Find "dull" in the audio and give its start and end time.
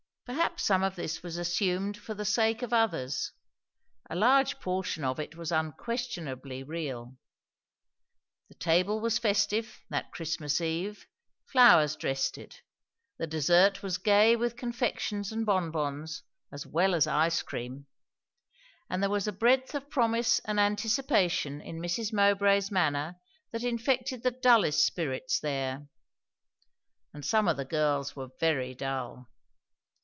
28.73-29.27